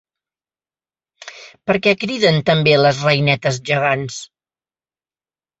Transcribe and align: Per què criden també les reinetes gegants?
Per 1.67 1.75
què 1.87 1.93
criden 2.05 2.41
també 2.49 2.75
les 2.85 3.05
reinetes 3.09 3.63
gegants? 3.71 4.21